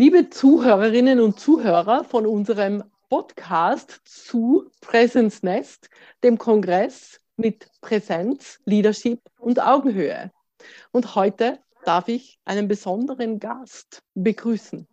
[0.00, 5.90] Liebe Zuhörerinnen und Zuhörer von unserem Podcast zu Presence Nest,
[6.22, 10.30] dem Kongress mit Präsenz, Leadership und Augenhöhe.
[10.92, 14.86] Und heute darf ich einen besonderen Gast begrüßen.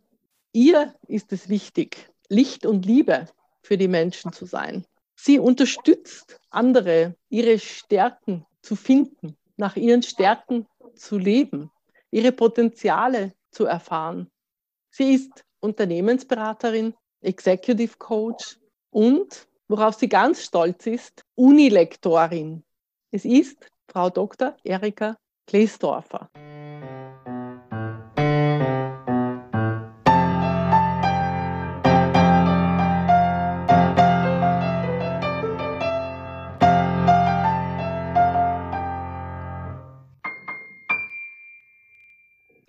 [0.54, 3.28] Ihr ist es wichtig, Licht und Liebe
[3.62, 4.88] für die Menschen zu sein.
[5.16, 10.66] Sie unterstützt andere, ihre Stärken zu finden, nach ihren Stärken
[10.96, 11.70] zu leben,
[12.10, 14.32] ihre Potenziale zu erfahren
[14.98, 18.58] Sie ist Unternehmensberaterin, Executive Coach
[18.92, 22.64] und, worauf sie ganz stolz ist, Unilektorin.
[23.12, 24.56] Es ist Frau Dr.
[24.64, 26.30] Erika Kleesdorfer.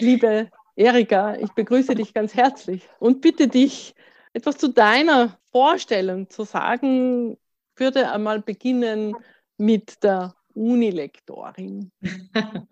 [0.01, 3.95] Liebe Erika, ich begrüße dich ganz herzlich und bitte dich,
[4.35, 7.33] etwas zu deiner Vorstellung zu sagen.
[7.33, 9.17] Ich würde einmal beginnen
[9.57, 11.91] mit der Unilektorin.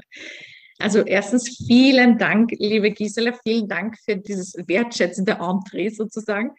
[0.81, 6.51] Also erstens vielen Dank, liebe Gisela, vielen Dank für dieses wertschätzende Entree sozusagen.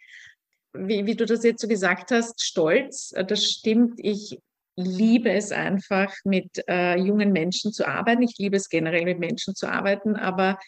[0.72, 4.00] Wie, wie du das jetzt so gesagt hast, stolz, das stimmt.
[4.02, 4.38] Ich
[4.74, 8.22] liebe es einfach, mit äh, jungen Menschen zu arbeiten.
[8.22, 10.58] Ich liebe es generell, mit Menschen zu arbeiten, aber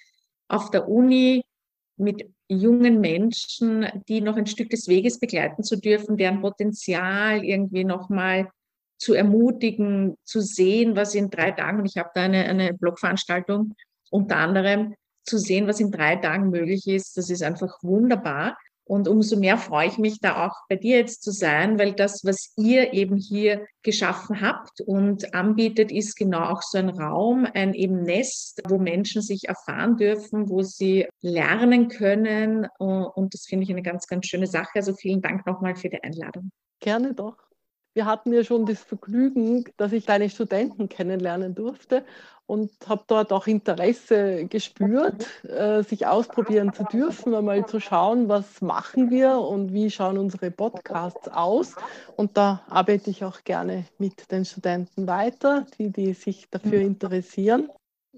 [0.49, 1.45] auf der Uni
[1.97, 7.85] mit jungen Menschen, die noch ein Stück des Weges begleiten zu dürfen, deren Potenzial irgendwie
[7.85, 8.49] nochmal
[8.99, 13.75] zu ermutigen, zu sehen, was in drei Tagen, und ich habe da eine, eine Blogveranstaltung
[14.11, 18.57] unter anderem, zu sehen, was in drei Tagen möglich ist, das ist einfach wunderbar.
[18.89, 22.25] Und umso mehr freue ich mich da auch bei dir jetzt zu sein, weil das,
[22.25, 27.75] was ihr eben hier geschaffen habt und anbietet, ist genau auch so ein Raum, ein
[27.75, 32.67] eben Nest, wo Menschen sich erfahren dürfen, wo sie lernen können.
[32.79, 34.77] Und das finde ich eine ganz, ganz schöne Sache.
[34.77, 36.51] Also vielen Dank nochmal für die Einladung.
[36.81, 37.37] Gerne doch.
[37.99, 42.05] Wir hatten ja schon das Vergnügen, dass ich deine Studenten kennenlernen durfte
[42.47, 48.61] und habe dort auch Interesse gespürt, äh, sich ausprobieren zu dürfen, einmal zu schauen, was
[48.61, 51.75] machen wir und wie schauen unsere Podcasts aus.
[52.15, 57.69] Und da arbeite ich auch gerne mit den Studenten weiter, die, die sich dafür interessieren.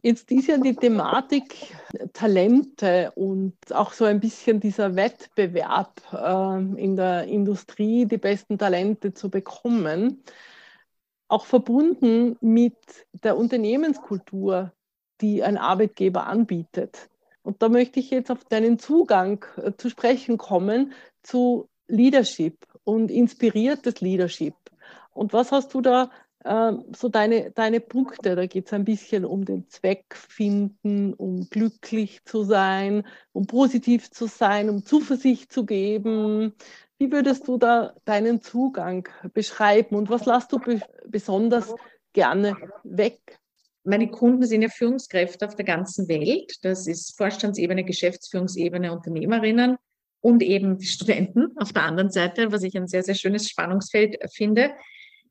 [0.02, 1.74] Jetzt ist ja die Thematik
[2.12, 9.15] Talente und auch so ein bisschen dieser Wettbewerb äh, in der Industrie, die besten Talente
[9.15, 10.22] zu bekommen,
[11.28, 12.76] auch verbunden mit
[13.12, 14.72] der Unternehmenskultur,
[15.21, 17.09] die ein Arbeitgeber anbietet.
[17.43, 20.92] Und da möchte ich jetzt auf deinen Zugang äh, zu sprechen kommen
[21.22, 24.54] zu Leadership und inspiriertes Leadership.
[25.12, 26.10] Und was hast du da
[26.42, 28.34] so deine, deine Punkte.
[28.34, 34.10] Da geht es ein bisschen um den Zweck finden, um glücklich zu sein, um positiv
[34.10, 36.54] zu sein, um Zuversicht zu geben.
[36.98, 41.74] Wie würdest du da deinen Zugang beschreiben und was lässt du be besonders
[42.12, 43.38] gerne weg?
[43.84, 46.54] Meine Kunden sind ja Führungskräfte auf der ganzen Welt.
[46.62, 49.76] Das ist Vorstandsebene, Geschäftsführungsebene, Unternehmerinnen
[50.20, 54.72] und eben Studenten auf der anderen Seite, was ich ein sehr, sehr schönes Spannungsfeld finde.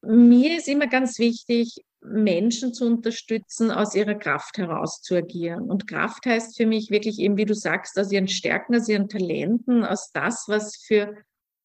[0.01, 5.69] Mir ist immer ganz wichtig, Menschen zu unterstützen, aus ihrer Kraft heraus zu agieren.
[5.69, 9.09] Und Kraft heißt für mich wirklich eben, wie du sagst, aus ihren Stärken, aus ihren
[9.09, 11.15] Talenten, aus das, was für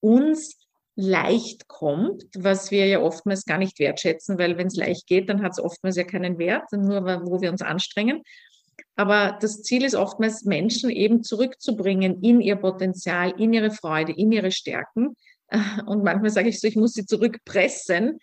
[0.01, 0.57] uns
[0.97, 5.43] leicht kommt, was wir ja oftmals gar nicht wertschätzen, weil wenn es leicht geht, dann
[5.43, 8.23] hat es oftmals ja keinen Wert, nur wo wir uns anstrengen.
[8.97, 14.31] Aber das Ziel ist oftmals, Menschen eben zurückzubringen in ihr Potenzial, in ihre Freude, in
[14.31, 15.17] ihre Stärken,
[15.87, 18.19] und manchmal sage ich so, ich muss sie zurückpressen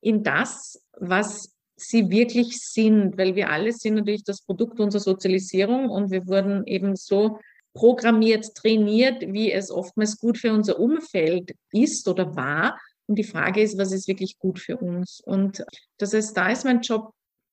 [0.00, 5.90] in das, was sie wirklich sind, weil wir alle sind natürlich das Produkt unserer Sozialisierung
[5.90, 7.38] und wir wurden eben so
[7.74, 12.78] programmiert, trainiert, wie es oftmals gut für unser Umfeld ist oder war.
[13.06, 15.20] Und die Frage ist, was ist wirklich gut für uns?
[15.20, 15.64] Und
[15.98, 17.12] das heißt, da ist mein Job,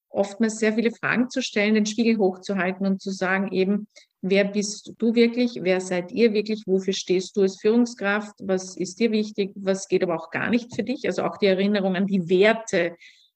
[0.09, 3.87] oftmals sehr viele Fragen zu stellen, den Spiegel hochzuhalten und zu sagen eben,
[4.21, 8.99] wer bist du wirklich, wer seid ihr wirklich, wofür stehst du als Führungskraft, was ist
[8.99, 12.07] dir wichtig, was geht aber auch gar nicht für dich, also auch die Erinnerung an
[12.07, 12.96] die Werte,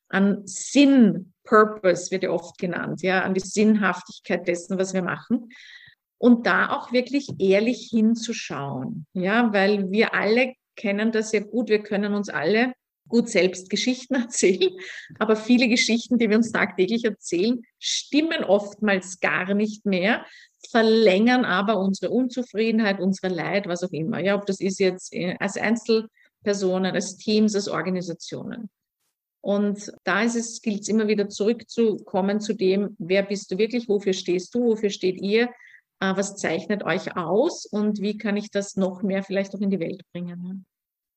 [0.09, 5.49] an Sinn, Purpose wird ja oft genannt, ja, an die Sinnhaftigkeit dessen, was wir machen.
[6.17, 11.83] Und da auch wirklich ehrlich hinzuschauen, ja, weil wir alle kennen das ja gut, wir
[11.83, 12.73] können uns alle
[13.07, 14.71] gut selbst Geschichten erzählen,
[15.19, 20.25] aber viele Geschichten, die wir uns tagtäglich erzählen, stimmen oftmals gar nicht mehr,
[20.71, 24.19] verlängern aber unsere Unzufriedenheit, unsere Leid, was auch immer.
[24.19, 28.69] Ja, ob das ist jetzt äh, als Einzelpersonen, als Teams, als Organisationen.
[29.41, 33.87] Und da ist es, gilt es immer wieder zurückzukommen zu dem, wer bist du wirklich,
[33.87, 35.49] wofür stehst du, wofür steht ihr,
[36.01, 39.69] Äh, was zeichnet euch aus und wie kann ich das noch mehr vielleicht auch in
[39.69, 40.65] die Welt bringen?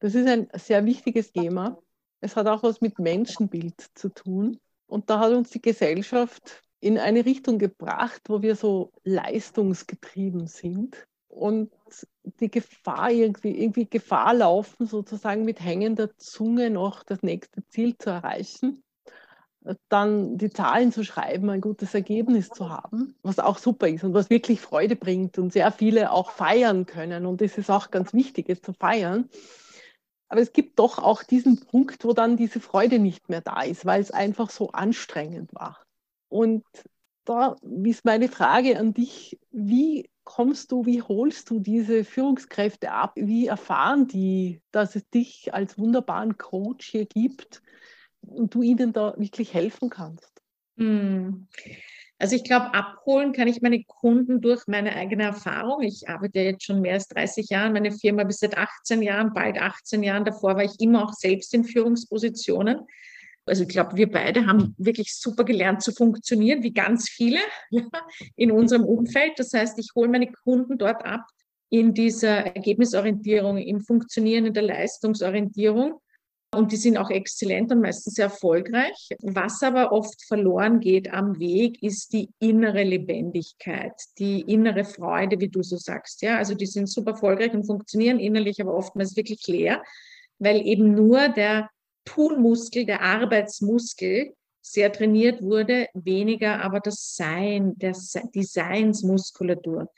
[0.00, 1.76] Das ist ein sehr wichtiges Thema.
[2.20, 4.60] Es hat auch was mit Menschenbild zu tun.
[4.86, 11.06] Und da hat uns die Gesellschaft in eine Richtung gebracht, wo wir so leistungsgetrieben sind
[11.28, 11.70] und
[12.40, 18.10] die Gefahr irgendwie, irgendwie Gefahr laufen, sozusagen mit hängender Zunge noch das nächste Ziel zu
[18.10, 18.82] erreichen
[19.88, 24.14] dann die Zahlen zu schreiben, ein gutes Ergebnis zu haben, was auch super ist und
[24.14, 27.26] was wirklich Freude bringt und sehr viele auch feiern können.
[27.26, 29.28] Und es ist auch ganz wichtig, es zu feiern.
[30.28, 33.86] Aber es gibt doch auch diesen Punkt, wo dann diese Freude nicht mehr da ist,
[33.86, 35.82] weil es einfach so anstrengend war.
[36.28, 36.64] Und
[37.24, 43.12] da ist meine Frage an dich, wie kommst du, wie holst du diese Führungskräfte ab?
[43.16, 47.62] Wie erfahren die, dass es dich als wunderbaren Coach hier gibt?
[48.22, 50.42] und du ihnen da wirklich helfen kannst?
[50.76, 51.48] Hm.
[52.20, 55.82] Also ich glaube, abholen kann ich meine Kunden durch meine eigene Erfahrung.
[55.82, 59.56] Ich arbeite jetzt schon mehr als 30 Jahre, meine Firma bis seit 18 Jahren, bald
[59.58, 60.24] 18 Jahren.
[60.24, 62.80] Davor war ich immer auch selbst in Führungspositionen.
[63.48, 67.40] Also ich glaube, wir beide haben wirklich super gelernt zu funktionieren, wie ganz viele
[67.70, 67.82] ja,
[68.36, 69.32] in unserem Umfeld.
[69.38, 71.26] Das heißt, ich hole meine Kunden dort ab
[71.70, 76.00] in dieser Ergebnisorientierung, im Funktionieren, in der Leistungsorientierung
[76.54, 79.10] und die sind auch exzellent und meistens sehr erfolgreich.
[79.20, 85.50] Was aber oft verloren geht am Weg, ist die innere Lebendigkeit, die innere Freude, wie
[85.50, 86.22] du so sagst.
[86.22, 89.82] Ja, also die sind super erfolgreich und funktionieren innerlich, aber oftmals wirklich leer,
[90.38, 91.68] weil eben nur der
[92.04, 97.96] Tunmuskel, der Arbeitsmuskel sehr trainiert wurde, weniger aber das Sein, der,
[98.34, 99.90] die Seinsmuskulatur.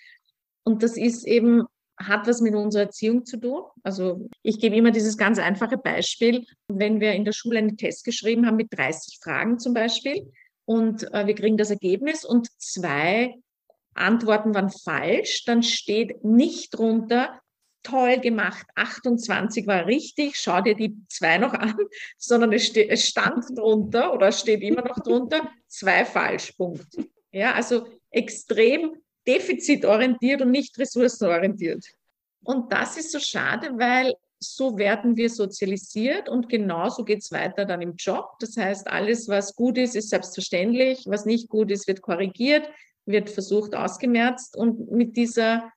[0.64, 1.64] Und das ist eben
[2.00, 3.62] hat was mit unserer Erziehung zu tun.
[3.82, 8.04] Also ich gebe immer dieses ganz einfache Beispiel, wenn wir in der Schule einen Test
[8.04, 10.32] geschrieben haben mit 30 Fragen zum Beispiel
[10.64, 13.34] und äh, wir kriegen das Ergebnis und zwei
[13.94, 17.40] Antworten waren falsch, dann steht nicht drunter,
[17.82, 21.76] toll gemacht, 28 war richtig, schau dir die zwei noch an,
[22.18, 27.06] sondern es, steht, es stand drunter oder steht immer noch drunter, zwei Falschpunkte.
[27.32, 28.96] Ja, also extrem
[29.26, 31.84] defizitorientiert und nicht ressourcenorientiert.
[32.42, 37.66] Und das ist so schade, weil so werden wir sozialisiert und genauso geht es weiter
[37.66, 38.38] dann im Job.
[38.40, 42.68] Das heißt, alles, was gut ist, ist selbstverständlich, was nicht gut ist, wird korrigiert,
[43.04, 45.70] wird versucht ausgemerzt und mit dieser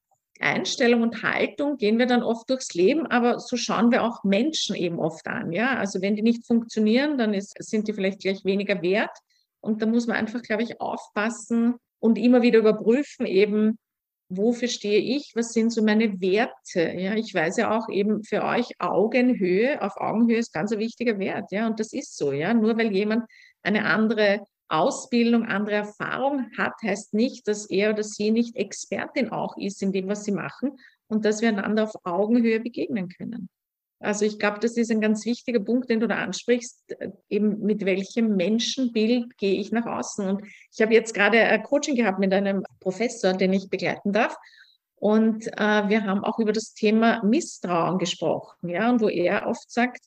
[0.44, 4.76] Einstellung und Haltung gehen wir dann oft durchs Leben, aber so schauen wir auch Menschen
[4.76, 5.52] eben oft an.
[5.52, 9.18] Ja, also wenn die nicht funktionieren, dann ist, sind die vielleicht gleich weniger wert.
[9.62, 13.80] Und da muss man einfach, glaube ich, aufpassen, und immer wieder überprüfen eben,
[14.28, 16.92] wofür stehe ich, was sind so meine Werte.
[16.98, 21.18] Ja, ich weiß ja auch eben für euch Augenhöhe, auf Augenhöhe ist ganz ein wichtiger
[21.18, 21.52] Wert.
[21.52, 22.34] Ja, und das ist so.
[22.34, 23.24] Ja, nur weil jemand
[23.62, 29.58] eine andere Ausbildung, andere Erfahrung hat, heißt nicht, dass er oder sie nicht Expertin auch
[29.58, 30.78] ist in dem, was sie machen
[31.08, 33.50] und dass wir einander auf Augenhöhe begegnen können.
[34.00, 37.62] Also ich glaube, das ist ein ganz wichtiger Punkt, den du da ansprichst, äh, eben
[37.62, 40.28] mit welchem Menschenbild gehe ich nach außen.
[40.28, 44.36] Und ich habe jetzt gerade ein Coaching gehabt mit einem Professor, den ich begleiten darf.
[44.96, 49.70] Und äh, wir haben auch über das Thema Misstrauen gesprochen, ja, und wo er oft
[49.72, 50.06] sagt,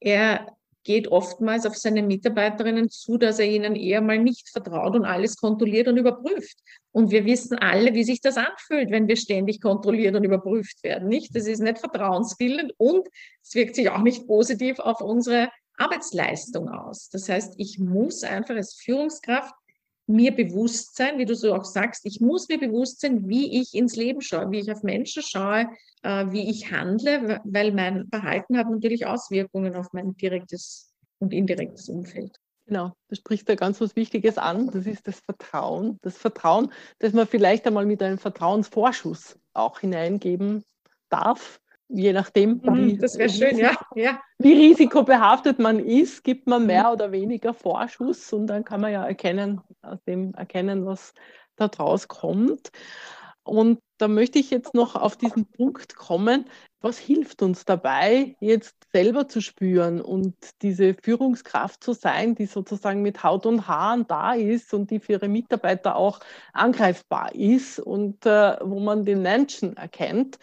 [0.00, 0.46] er
[0.86, 5.36] geht oftmals auf seine Mitarbeiterinnen zu, dass er ihnen eher mal nicht vertraut und alles
[5.36, 6.56] kontrolliert und überprüft.
[6.92, 11.08] Und wir wissen alle, wie sich das anfühlt, wenn wir ständig kontrolliert und überprüft werden.
[11.08, 11.34] Nicht?
[11.34, 13.08] Das ist nicht vertrauensbildend und
[13.42, 17.08] es wirkt sich auch nicht positiv auf unsere Arbeitsleistung aus.
[17.10, 19.54] Das heißt, ich muss einfach als Führungskraft
[20.06, 23.74] mir bewusst sein, wie du so auch sagst, ich muss mir bewusst sein, wie ich
[23.74, 25.68] ins Leben schaue, wie ich auf Menschen schaue,
[26.02, 31.88] äh, wie ich handle, weil mein Verhalten hat natürlich Auswirkungen auf mein direktes und indirektes
[31.88, 32.38] Umfeld.
[32.66, 35.98] Genau, du sprichst da ganz was Wichtiges an, das ist das Vertrauen.
[36.02, 40.64] Das Vertrauen, das man vielleicht einmal mit einem Vertrauensvorschuss auch hineingeben
[41.08, 43.76] darf je nachdem, mhm, wie, das wäre schön, ja.
[43.94, 44.20] ja.
[44.38, 49.06] wie risikobehaftet man ist, gibt man mehr oder weniger Vorschuss und dann kann man ja
[49.06, 51.14] erkennen, aus dem erkennen, was
[51.56, 52.70] da draus kommt.
[53.44, 56.46] Und da möchte ich jetzt noch auf diesen Punkt kommen,
[56.80, 63.02] was hilft uns dabei, jetzt selber zu spüren und diese Führungskraft zu sein, die sozusagen
[63.02, 66.20] mit Haut und Haaren da ist und die für ihre Mitarbeiter auch
[66.52, 70.38] angreifbar ist und äh, wo man den Menschen erkennt.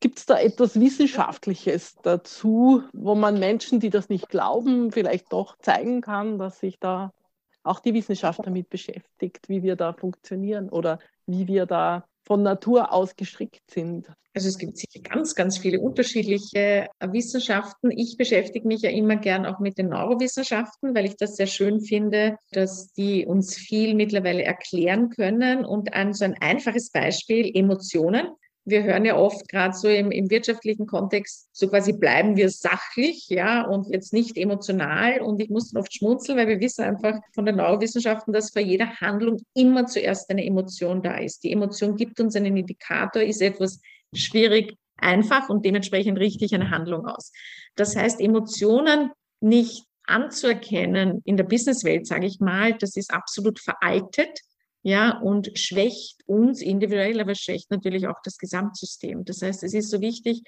[0.00, 5.58] Gibt es da etwas Wissenschaftliches dazu, wo man Menschen, die das nicht glauben, vielleicht doch
[5.58, 7.12] zeigen kann, dass sich da
[7.64, 12.92] auch die Wissenschaft damit beschäftigt, wie wir da funktionieren oder wie wir da von Natur
[12.92, 14.06] aus gestrickt sind?
[14.34, 17.90] Also es gibt sicher ganz, ganz viele unterschiedliche Wissenschaften.
[17.90, 21.80] Ich beschäftige mich ja immer gern auch mit den Neurowissenschaften, weil ich das sehr schön
[21.80, 25.64] finde, dass die uns viel mittlerweile erklären können.
[25.64, 28.28] Und ein so ein einfaches Beispiel, Emotionen
[28.68, 33.28] wir hören ja oft gerade so im, im, wirtschaftlichen Kontext, so quasi bleiben wir sachlich,
[33.28, 35.20] ja, und jetzt nicht emotional.
[35.20, 38.62] Und ich muss dann oft schmunzeln, weil wir wissen einfach von den Neurowissenschaften, dass vor
[38.62, 41.44] jeder Handlung immer zuerst eine Emotion da ist.
[41.44, 43.80] Die Emotion gibt uns einen Indikator, ist etwas
[44.14, 47.32] schwierig, einfach und dementsprechend richtig eine Handlung aus.
[47.76, 49.10] Das heißt, Emotionen
[49.40, 54.40] nicht anzuerkennen in der Businesswelt, sage ich mal, das ist absolut veraltet
[54.82, 59.24] ja, und schwächt uns individuell, aber schwächt natürlich auch das Gesamtsystem.
[59.24, 60.42] Das heißt, es ist so wichtig,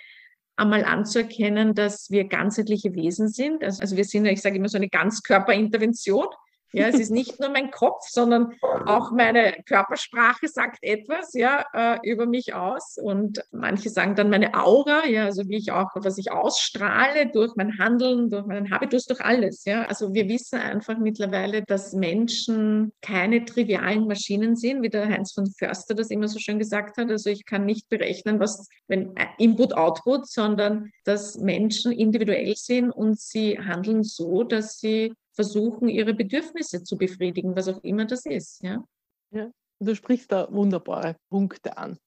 [0.56, 3.64] einmal anzuerkennen, dass wir ganzheitliche Wesen sind.
[3.64, 6.26] Also, also wir sind, ich sage immer so eine Ganzkörperintervention.
[6.72, 8.52] Ja, es ist nicht nur mein Kopf, sondern
[8.86, 12.96] auch meine Körpersprache sagt etwas, ja, äh, über mich aus.
[13.00, 17.54] Und manche sagen dann meine Aura, ja, also wie ich auch, was ich ausstrahle durch
[17.56, 19.84] mein Handeln, durch meinen Habitus, durch alles, ja.
[19.84, 25.46] Also wir wissen einfach mittlerweile, dass Menschen keine trivialen Maschinen sind, wie der Heinz von
[25.46, 27.10] Förster das immer so schön gesagt hat.
[27.10, 32.90] Also ich kann nicht berechnen, was, wenn äh, Input, Output, sondern dass Menschen individuell sind
[32.90, 38.26] und sie handeln so, dass sie versuchen, ihre Bedürfnisse zu befriedigen, was auch immer das
[38.26, 38.62] ist.
[38.62, 38.84] Ja?
[39.30, 41.98] ja du sprichst da wunderbare Punkte an.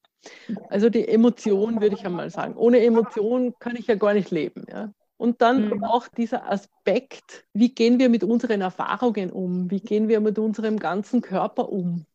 [0.69, 2.55] Also die Emotion würde ich einmal sagen.
[2.55, 4.65] Ohne Emotion kann ich ja gar nicht leben.
[4.69, 4.93] Ja?
[5.17, 5.83] Und dann mhm.
[5.83, 9.69] auch dieser Aspekt, wie gehen wir mit unseren Erfahrungen um?
[9.69, 12.05] Wie gehen wir mit unserem ganzen Körper um?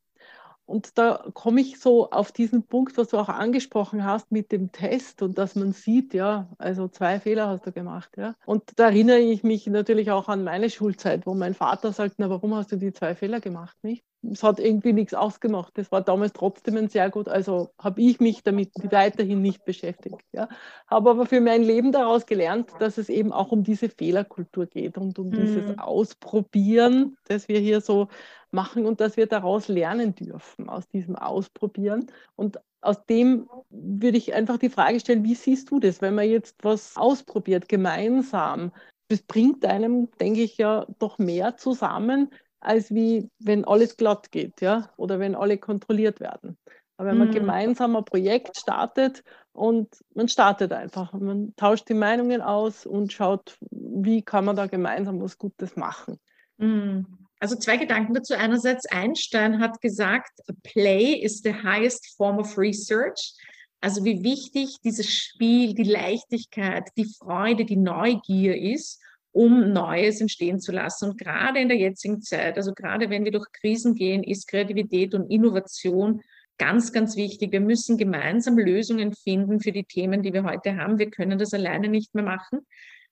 [0.68, 4.70] Und da komme ich so auf diesen Punkt, was du auch angesprochen hast mit dem
[4.70, 8.34] Test und dass man sieht, ja, also zwei Fehler hast du gemacht, ja.
[8.44, 12.28] Und da erinnere ich mich natürlich auch an meine Schulzeit, wo mein Vater sagt, na,
[12.28, 14.04] warum hast du die zwei Fehler gemacht, nicht?
[14.22, 15.72] es hat irgendwie nichts ausgemacht.
[15.76, 20.20] Das war damals trotzdem ein sehr gut, also habe ich mich damit weiterhin nicht beschäftigt.
[20.32, 20.48] Ja.
[20.86, 24.98] Habe aber für mein Leben daraus gelernt, dass es eben auch um diese Fehlerkultur geht
[24.98, 25.32] und um mhm.
[25.32, 28.08] dieses Ausprobieren, das wir hier so
[28.52, 32.06] machen und dass wir daraus lernen dürfen, aus diesem Ausprobieren.
[32.36, 36.28] Und aus dem würde ich einfach die Frage stellen, wie siehst du das, wenn man
[36.28, 38.72] jetzt was ausprobiert, gemeinsam?
[39.08, 44.60] Das bringt einem, denke ich, ja doch mehr zusammen, als wie wenn alles glatt geht,
[44.60, 46.58] ja, oder wenn alle kontrolliert werden.
[46.96, 47.34] Aber wenn man mhm.
[47.34, 53.56] gemeinsam ein Projekt startet und man startet einfach, man tauscht die Meinungen aus und schaut,
[53.70, 56.18] wie kann man da gemeinsam was Gutes machen.
[56.58, 57.27] Mhm.
[57.40, 58.34] Also zwei Gedanken dazu.
[58.34, 63.34] Einerseits Einstein hat gesagt, Play is the highest form of research.
[63.80, 69.00] Also wie wichtig dieses Spiel, die Leichtigkeit, die Freude, die Neugier ist
[69.32, 71.10] um Neues entstehen zu lassen.
[71.10, 75.14] Und gerade in der jetzigen Zeit, also gerade wenn wir durch Krisen gehen, ist Kreativität
[75.14, 76.22] und Innovation
[76.58, 77.52] ganz, ganz wichtig.
[77.52, 80.98] Wir müssen gemeinsam Lösungen finden für die Themen, die wir heute haben.
[80.98, 82.66] Wir können das alleine nicht mehr machen.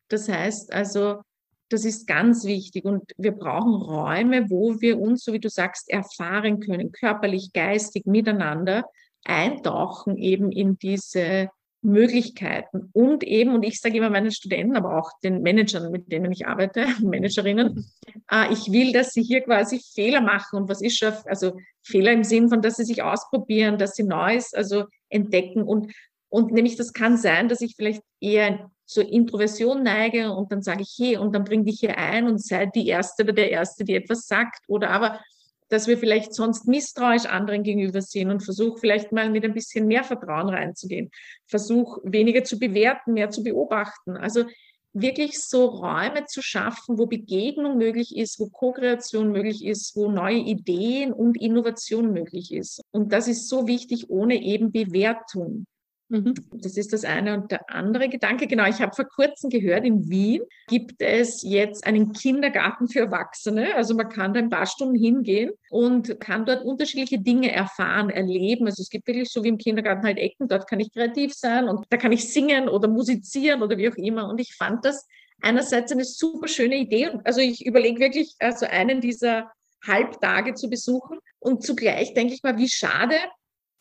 [0.08, 1.22] Das heißt also,
[1.68, 5.90] das ist ganz wichtig und wir brauchen Räume, wo wir uns, so wie du sagst,
[5.90, 8.84] erfahren können, körperlich, geistig, miteinander
[9.24, 11.50] eintauchen eben in diese
[11.82, 12.90] Möglichkeiten.
[12.92, 16.46] Und eben, und ich sage immer meinen Studenten, aber auch den Managern, mit denen ich
[16.46, 17.86] arbeite, Managerinnen,
[18.30, 20.60] äh, ich will, dass sie hier quasi Fehler machen.
[20.60, 24.02] Und was ist schon, also Fehler im Sinn von, dass sie sich ausprobieren, dass sie
[24.02, 25.62] Neues also entdecken.
[25.62, 25.92] Und,
[26.28, 30.82] und nämlich das kann sein, dass ich vielleicht eher zur Introversion neige und dann sage
[30.82, 33.84] ich, hey, und dann bring dich hier ein und sei die Erste oder der Erste,
[33.84, 35.20] die etwas sagt oder aber
[35.68, 39.86] dass wir vielleicht sonst misstrauisch anderen gegenüber sind und versuch vielleicht mal mit ein bisschen
[39.86, 41.10] mehr Vertrauen reinzugehen.
[41.46, 44.16] Versuch weniger zu bewerten, mehr zu beobachten.
[44.16, 44.44] Also
[44.92, 50.38] wirklich so Räume zu schaffen, wo Begegnung möglich ist, wo Co-Kreation möglich ist, wo neue
[50.38, 52.80] Ideen und Innovation möglich ist.
[52.92, 55.66] Und das ist so wichtig ohne eben Bewertung.
[56.08, 56.34] Mhm.
[56.52, 57.34] Das ist das eine.
[57.34, 61.84] Und der andere Gedanke, genau, ich habe vor kurzem gehört, in Wien gibt es jetzt
[61.86, 63.74] einen Kindergarten für Erwachsene.
[63.74, 68.66] Also man kann da ein paar Stunden hingehen und kann dort unterschiedliche Dinge erfahren, erleben.
[68.66, 71.68] Also es gibt wirklich so wie im Kindergarten halt Ecken, dort kann ich kreativ sein
[71.68, 74.28] und da kann ich singen oder musizieren oder wie auch immer.
[74.28, 75.06] Und ich fand das
[75.42, 77.10] einerseits eine super schöne Idee.
[77.24, 79.50] Also ich überlege wirklich, also einen dieser
[79.86, 81.18] Halbtage zu besuchen.
[81.38, 83.16] Und zugleich denke ich mal, wie schade,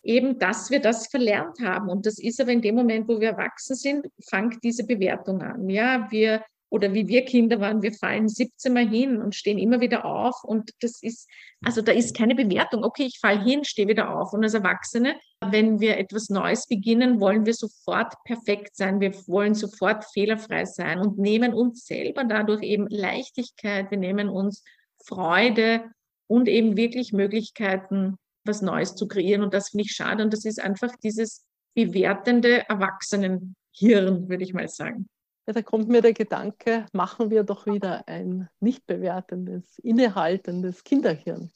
[0.06, 1.90] eben, dass wir das verlernt haben.
[1.90, 5.70] Und das ist aber in dem Moment, wo wir erwachsen sind, fängt diese Bewertung an.
[5.70, 9.80] Ja, wir oder wie wir Kinder waren, wir fallen 17 Mal hin und stehen immer
[9.80, 10.44] wieder auf.
[10.44, 11.30] Und das ist,
[11.64, 12.84] also da ist keine Bewertung.
[12.84, 14.34] Okay, ich falle hin, stehe wieder auf.
[14.34, 19.00] Und als Erwachsene, wenn wir etwas Neues beginnen, wollen wir sofort perfekt sein.
[19.00, 23.90] Wir wollen sofort fehlerfrei sein und nehmen uns selber dadurch eben Leichtigkeit.
[23.90, 24.64] Wir nehmen uns
[25.06, 25.84] Freude
[26.28, 29.44] und eben wirklich Möglichkeiten was Neues zu kreieren.
[29.44, 30.24] Und das finde ich schade.
[30.24, 35.08] Und das ist einfach dieses bewertende Erwachsenenhirn, würde ich mal sagen.
[35.48, 41.52] Ja, da kommt mir der Gedanke, machen wir doch wieder ein nicht bewertendes, innehaltendes Kinderhirn.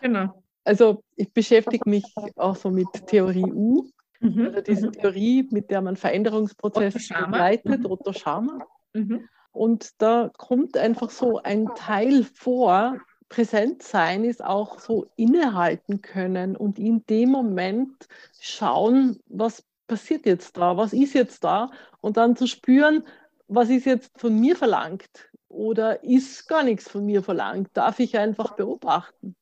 [0.00, 0.42] Genau.
[0.64, 2.04] Also ich beschäftige mich
[2.36, 3.88] auch so mit Theorie U,
[4.20, 4.46] mhm.
[4.46, 4.92] also diese mhm.
[4.92, 7.90] Theorie, mit der man Veränderungsprozesse begleitet, mhm.
[7.90, 8.64] Otto Schama.
[8.92, 9.28] Mhm.
[9.50, 12.98] Und da kommt einfach so ein Teil vor,
[13.32, 18.06] präsent sein ist auch so innehalten können und in dem Moment
[18.38, 21.70] schauen, was passiert jetzt da, was ist jetzt da
[22.02, 23.04] und dann zu spüren,
[23.48, 28.18] was ist jetzt von mir verlangt oder ist gar nichts von mir verlangt, darf ich
[28.18, 29.34] einfach beobachten.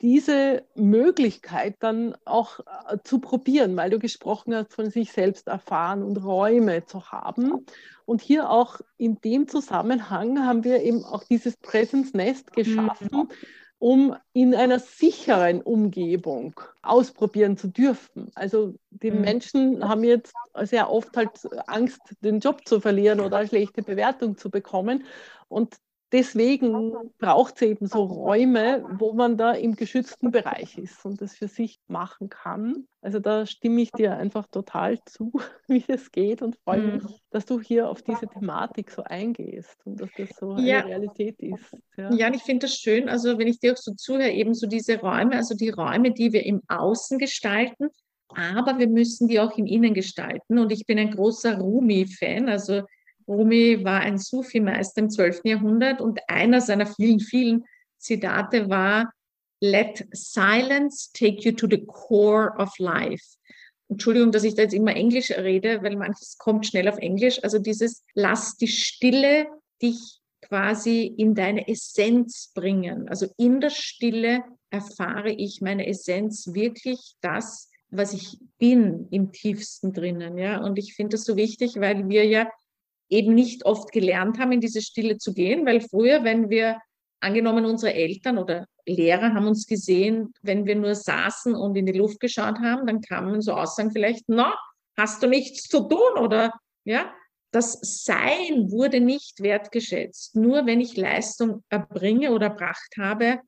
[0.00, 6.02] Diese Möglichkeit dann auch äh, zu probieren, weil du gesprochen hast, von sich selbst erfahren
[6.02, 7.66] und Räume zu haben.
[8.04, 13.28] Und hier auch in dem Zusammenhang haben wir eben auch dieses Presence Nest geschaffen, mhm
[13.78, 18.30] um in einer sicheren Umgebung ausprobieren zu dürfen.
[18.34, 19.20] Also die mhm.
[19.20, 21.30] Menschen haben jetzt sehr oft halt
[21.66, 25.04] Angst, den Job zu verlieren oder eine schlechte Bewertung zu bekommen.
[25.46, 25.76] Und
[26.12, 31.36] deswegen braucht es eben so Räume, wo man da im geschützten Bereich ist und das
[31.36, 32.86] für sich machen kann.
[33.00, 35.32] Also da stimme ich dir einfach total zu,
[35.68, 36.92] wie es geht und freue mhm.
[36.94, 40.78] mich, dass du hier auf diese Thematik so eingehst und dass das so ja.
[40.78, 41.76] eine Realität ist.
[41.96, 43.08] Ja, ja ich finde das schön.
[43.08, 46.32] Also wenn ich dir auch so zuhöre, eben so diese Räume, also die Räume, die
[46.32, 47.88] wir im Außen gestalten,
[48.34, 50.58] aber wir müssen die auch im Innen gestalten.
[50.58, 52.82] Und ich bin ein großer Rumi-Fan, also
[53.28, 55.42] Rumi war ein Sufi-Meister im 12.
[55.44, 57.64] Jahrhundert und einer seiner vielen, vielen
[57.98, 59.12] Zitate war,
[59.60, 63.24] Let silence take you to the core of life.
[63.88, 67.42] Entschuldigung, dass ich da jetzt immer Englisch rede, weil manches kommt schnell auf Englisch.
[67.42, 69.46] Also dieses, lass die Stille
[69.82, 73.08] dich quasi in deine Essenz bringen.
[73.08, 79.92] Also in der Stille erfahre ich meine Essenz wirklich das, was ich bin im tiefsten
[79.92, 80.36] drinnen.
[80.38, 82.48] Ja, und ich finde das so wichtig, weil wir ja
[83.08, 86.78] eben nicht oft gelernt haben, in diese Stille zu gehen, weil früher, wenn wir
[87.20, 91.92] angenommen, unsere Eltern oder Lehrer haben uns gesehen, wenn wir nur saßen und in die
[91.92, 94.54] Luft geschaut haben, dann kamen so Aussagen vielleicht, na,
[94.96, 96.52] hast du nichts zu tun oder
[96.84, 97.12] ja,
[97.50, 100.36] das Sein wurde nicht wertgeschätzt.
[100.36, 103.40] Nur wenn ich Leistung erbringe oder erbracht habe,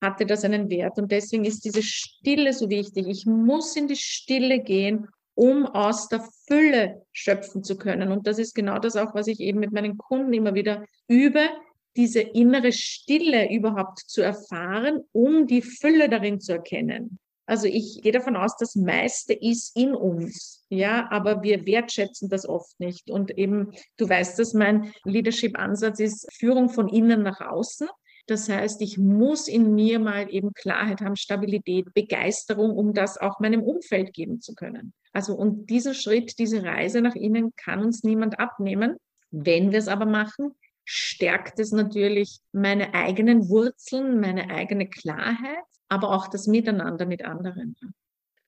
[0.00, 0.98] hatte das einen Wert.
[0.98, 3.08] Und deswegen ist diese Stille so wichtig.
[3.08, 8.10] Ich muss in die Stille gehen, um aus der Fülle schöpfen zu können.
[8.10, 11.48] Und das ist genau das auch, was ich eben mit meinen Kunden immer wieder übe,
[11.96, 17.20] diese innere Stille überhaupt zu erfahren, um die Fülle darin zu erkennen.
[17.46, 22.46] Also ich gehe davon aus, das meiste ist in uns, ja, aber wir wertschätzen das
[22.46, 23.08] oft nicht.
[23.08, 27.88] Und eben, du weißt, dass mein Leadership-Ansatz ist Führung von innen nach außen.
[28.28, 33.40] Das heißt, ich muss in mir mal eben Klarheit haben, Stabilität, Begeisterung, um das auch
[33.40, 34.92] meinem Umfeld geben zu können.
[35.14, 38.96] Also und dieser Schritt, diese Reise nach innen kann uns niemand abnehmen.
[39.30, 40.52] Wenn wir es aber machen,
[40.84, 47.76] stärkt es natürlich meine eigenen Wurzeln, meine eigene Klarheit, aber auch das Miteinander mit anderen.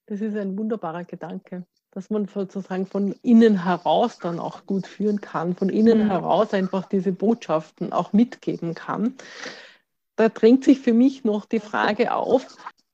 [0.04, 5.22] Das ist ein wunderbarer Gedanke, dass man sozusagen von innen heraus dann auch gut führen
[5.22, 6.10] kann, von innen mhm.
[6.10, 9.14] heraus einfach diese Botschaften auch mitgeben kann.
[10.20, 12.46] Da drängt sich für mich noch die Frage auf,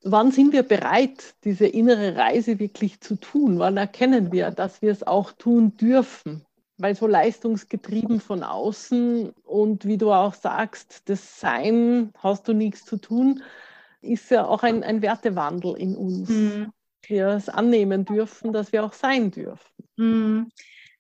[0.05, 3.59] wann sind wir bereit, diese innere Reise wirklich zu tun?
[3.59, 6.45] Wann erkennen wir, dass wir es auch tun dürfen?
[6.79, 12.85] Weil so leistungsgetrieben von außen und wie du auch sagst, das Sein hast du nichts
[12.85, 13.43] zu tun,
[14.03, 16.29] ist ja auch ein, ein Wertewandel in uns.
[16.29, 16.73] Mhm.
[17.09, 19.85] Wir es annehmen dürfen, dass wir auch sein dürfen.
[19.97, 20.53] Mhm.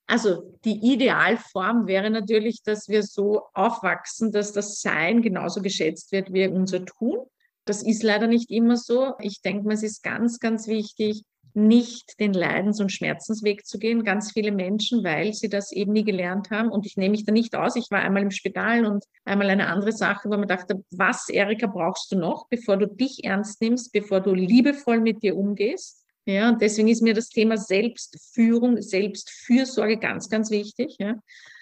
[0.07, 6.33] Also die Idealform wäre natürlich, dass wir so aufwachsen, dass das Sein genauso geschätzt wird
[6.33, 7.27] wie unser Tun.
[7.65, 9.15] Das ist leider nicht immer so.
[9.21, 11.25] Ich denke, es ist ganz, ganz wichtig,
[11.57, 14.05] nicht den Leidens- und Schmerzensweg zu gehen.
[14.05, 16.71] Ganz viele Menschen, weil sie das eben nie gelernt haben.
[16.71, 17.75] Und ich nehme mich da nicht aus.
[17.75, 21.67] Ich war einmal im Spital und einmal eine andere Sache, wo man dachte, was, Erika,
[21.67, 26.06] brauchst du noch, bevor du dich ernst nimmst, bevor du liebevoll mit dir umgehst?
[26.27, 30.97] Ja, und deswegen ist mir das Thema Selbstführung, Selbstfürsorge ganz, ganz wichtig.
[30.99, 31.15] Ja.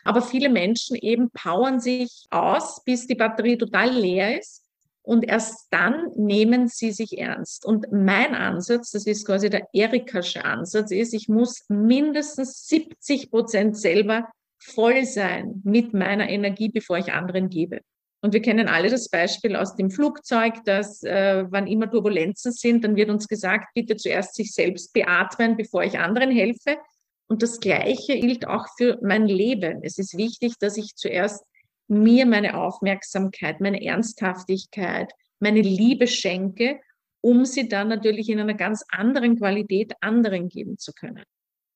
[0.04, 4.64] Aber viele Menschen eben powern sich aus, bis die Batterie total leer ist
[5.02, 7.66] und erst dann nehmen sie sich ernst.
[7.66, 13.76] Und mein Ansatz, das ist quasi der Erikasche Ansatz, ist, ich muss mindestens 70 Prozent
[13.76, 17.80] selber voll sein mit meiner Energie, bevor ich anderen gebe.
[18.24, 22.82] Und wir kennen alle das Beispiel aus dem Flugzeug, dass äh, wann immer Turbulenzen sind,
[22.82, 26.78] dann wird uns gesagt, bitte zuerst sich selbst beatmen, bevor ich anderen helfe.
[27.26, 29.80] Und das Gleiche gilt auch für mein Leben.
[29.82, 31.44] Es ist wichtig, dass ich zuerst
[31.86, 36.80] mir meine Aufmerksamkeit, meine Ernsthaftigkeit, meine Liebe schenke,
[37.20, 41.24] um sie dann natürlich in einer ganz anderen Qualität anderen geben zu können.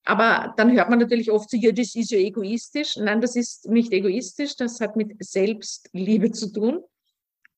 [0.04, 2.96] Aber dann hört man natürlich oft so, ja, das ist ja egoistisch.
[2.96, 6.82] Nein, das ist nicht egoistisch, das hat mit Selbstliebe zu tun.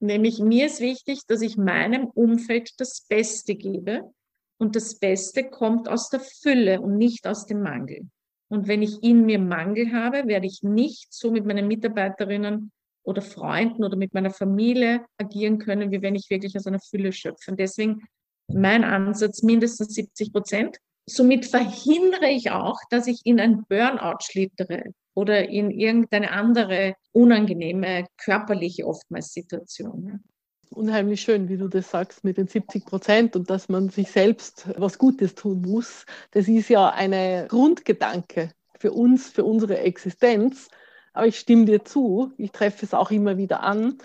[0.00, 4.12] Nämlich mir ist wichtig, dass ich meinem Umfeld das Beste gebe.
[4.58, 8.08] Und das Beste kommt aus der Fülle und nicht aus dem Mangel.
[8.48, 12.72] Und wenn ich in mir Mangel habe, werde ich nicht so mit meinen Mitarbeiterinnen
[13.02, 17.12] oder Freunden oder mit meiner Familie agieren können, wie wenn ich wirklich aus einer Fülle
[17.12, 17.52] schöpfe.
[17.52, 18.02] Und deswegen
[18.48, 20.78] mein Ansatz mindestens 70 Prozent.
[21.10, 28.06] Somit verhindere ich auch, dass ich in ein Burnout schlittere oder in irgendeine andere unangenehme
[28.16, 30.22] körperliche oftmals Situation.
[30.70, 34.68] Unheimlich schön, wie du das sagst mit den 70 Prozent und dass man sich selbst
[34.76, 36.06] was Gutes tun muss.
[36.30, 40.68] Das ist ja eine Grundgedanke für uns, für unsere Existenz.
[41.12, 43.98] Aber ich stimme dir zu, ich treffe es auch immer wieder an,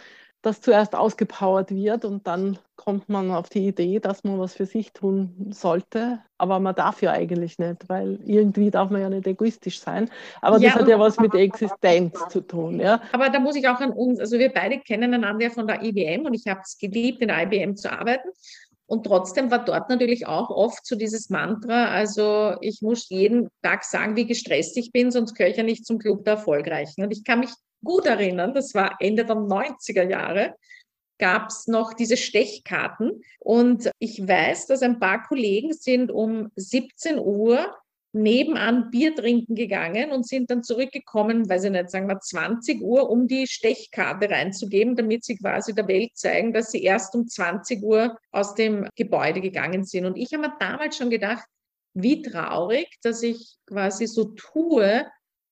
[0.46, 4.68] dass zuerst ausgepowert wird und dann kommt man auf die Idee, dass man was für
[4.68, 6.20] sich tun sollte.
[6.38, 10.10] Aber man darf ja eigentlich nicht, weil irgendwie darf man ja nicht egoistisch sein.
[10.42, 12.80] Aber ja, das hat ja was mit Existenz zu tun.
[12.80, 13.02] Ja.
[13.12, 16.26] Aber da muss ich auch an uns, also wir beide kennen einander von der IBM
[16.26, 18.30] und ich habe es geliebt, in der IBM zu arbeiten.
[18.88, 23.84] Und trotzdem war dort natürlich auch oft so dieses Mantra, also ich muss jeden Tag
[23.84, 27.04] sagen, wie gestresst ich bin, sonst gehöre ich ja nicht zum Club der Erfolgreichen.
[27.04, 27.50] Und ich kann mich
[27.86, 30.56] gut erinnern, das war Ende der 90er Jahre,
[31.18, 33.24] gab es noch diese Stechkarten.
[33.40, 37.74] Und ich weiß, dass ein paar Kollegen sind um 17 Uhr
[38.16, 43.10] nebenan Bier trinken gegangen und sind dann zurückgekommen, weiß ich nicht, sagen wir 20 Uhr,
[43.10, 47.84] um die Stechkarte reinzugeben, damit sie quasi der Welt zeigen, dass sie erst um 20
[47.84, 50.06] Uhr aus dem Gebäude gegangen sind.
[50.06, 51.46] Und ich habe mir damals schon gedacht,
[51.94, 55.06] wie traurig, dass ich quasi so tue,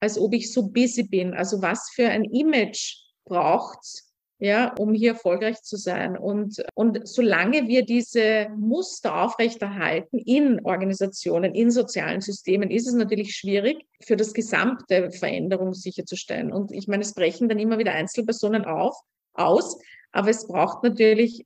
[0.04, 1.34] als ob ich so busy bin.
[1.34, 4.04] Also was für ein Image braucht
[4.44, 6.18] ja, um hier erfolgreich zu sein.
[6.18, 13.38] Und, und solange wir diese Muster aufrechterhalten in Organisationen, in sozialen Systemen, ist es natürlich
[13.38, 16.52] schwierig, für das gesamte Veränderung sicherzustellen.
[16.52, 18.98] Und ich meine, es brechen dann immer wieder Einzelpersonen auf,
[19.34, 19.78] aus,
[20.12, 21.46] aber es braucht natürlich,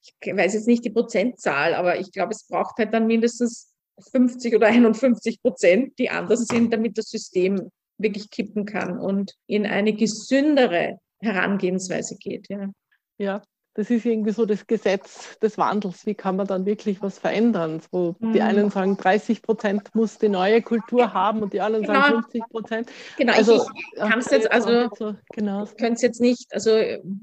[0.00, 3.74] ich weiß jetzt nicht die Prozentzahl, aber ich glaube, es braucht halt dann mindestens
[4.10, 9.66] 50 oder 51 Prozent, die anders sind, damit das System wirklich kippen kann und in
[9.66, 12.48] eine gesündere Herangehensweise geht.
[12.48, 12.70] Ja.
[13.18, 13.42] ja,
[13.78, 16.04] das ist irgendwie so das Gesetz des Wandels.
[16.04, 17.80] Wie kann man dann wirklich was verändern?
[17.92, 18.32] Wo mhm.
[18.32, 22.00] die einen sagen, 30 Prozent muss die neue Kultur haben und die anderen genau.
[22.00, 22.90] sagen 50 Prozent.
[23.16, 25.62] Genau, also, ich, kann es jetzt, also so, genau.
[25.62, 26.76] ich könnte es jetzt nicht, also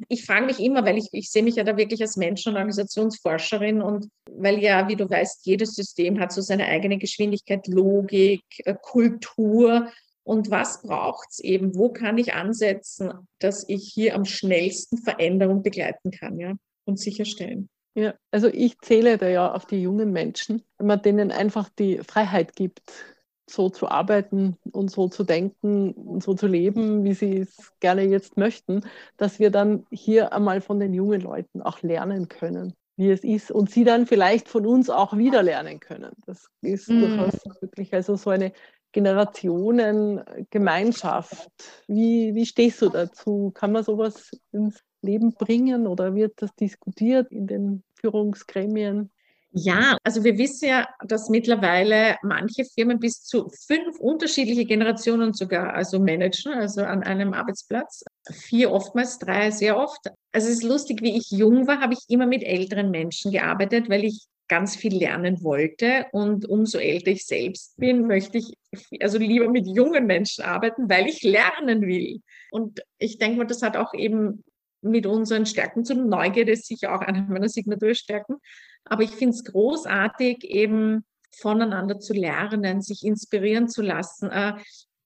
[0.07, 2.55] ich frage mich immer, weil ich, ich sehe mich ja da wirklich als Menschen- und
[2.55, 8.45] Organisationsforscherin und weil ja, wie du weißt, jedes System hat so seine eigene Geschwindigkeit, Logik,
[8.63, 9.89] äh, Kultur
[10.25, 11.75] und was braucht es eben?
[11.75, 16.53] Wo kann ich ansetzen, dass ich hier am schnellsten Veränderung begleiten kann ja?
[16.85, 17.69] und sicherstellen?
[17.93, 21.99] Ja, also ich zähle da ja auf die jungen Menschen, wenn man denen einfach die
[21.99, 22.91] Freiheit gibt,
[23.47, 28.01] so zu arbeiten und so zu denken und so zu leben, wie sie es gerne
[28.01, 28.81] jetzt möchten,
[29.17, 33.51] dass wir dann hier einmal von den jungen Leuten auch lernen können, wie es ist
[33.51, 36.13] und sie dann vielleicht von uns auch wieder lernen können.
[36.25, 36.99] Das ist mm.
[36.99, 38.51] durchaus wirklich also so eine
[38.95, 41.49] Generationengemeinschaft.
[41.87, 43.51] Wie, wie stehst du dazu?
[43.53, 49.11] Kann man sowas ins Leben bringen oder wird das diskutiert in den Führungsgremien?
[49.51, 55.73] Ja, also wir wissen ja, dass mittlerweile manche Firmen bis zu fünf unterschiedliche Generationen sogar
[55.73, 58.03] also managen, also an einem Arbeitsplatz.
[58.31, 60.07] Vier oftmals, drei sehr oft.
[60.31, 63.89] Also es ist lustig, wie ich jung war, habe ich immer mit älteren Menschen gearbeitet,
[63.89, 66.05] weil ich ganz viel lernen wollte.
[66.11, 68.53] Und umso älter ich selbst bin, möchte ich
[68.99, 72.21] also lieber mit jungen Menschen arbeiten, weil ich lernen will.
[72.51, 74.43] Und ich denke mal, das hat auch eben
[74.81, 75.95] mit unseren Stärken zu.
[75.95, 78.37] Neugierde ist sicher auch eine meiner Signaturstärken.
[78.85, 84.29] Aber ich finde es großartig, eben voneinander zu lernen, sich inspirieren zu lassen.
[84.29, 84.53] Äh,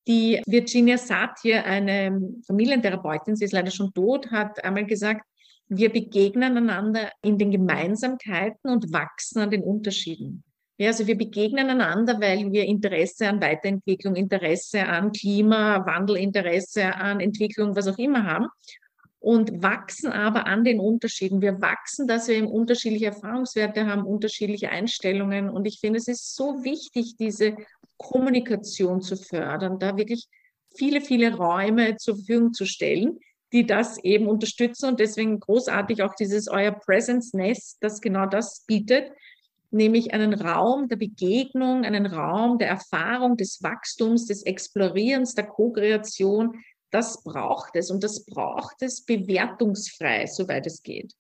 [0.08, 5.24] die Virginia Satir, eine Familientherapeutin, sie ist leider schon tot, hat einmal gesagt,
[5.70, 10.44] wir begegnen einander in den Gemeinsamkeiten und wachsen an den Unterschieden.
[10.78, 17.20] Ja, also wir begegnen einander, weil wir Interesse an Weiterentwicklung, Interesse an Klimawandel, Interesse an
[17.20, 18.48] Entwicklung, was auch immer haben
[19.20, 21.42] und wachsen aber an den Unterschieden.
[21.42, 25.50] Wir wachsen, dass wir eben unterschiedliche Erfahrungswerte haben, unterschiedliche Einstellungen.
[25.50, 27.58] Und ich finde, es ist so wichtig, diese
[27.98, 30.28] Kommunikation zu fördern, da wirklich
[30.76, 33.20] viele, viele Räume zur Verfügung zu stellen,
[33.52, 38.64] die das eben unterstützen und deswegen großartig auch dieses euer Presence Nest, das genau das
[38.68, 39.12] bietet,
[39.72, 46.60] nämlich einen Raum der Begegnung, einen Raum der Erfahrung, des Wachstums, des Explorierens, der Co-Kreation.
[46.92, 51.14] Das braucht es und das braucht es bewertungsfrei, soweit es geht.